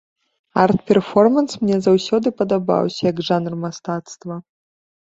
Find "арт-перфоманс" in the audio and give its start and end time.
0.61-1.51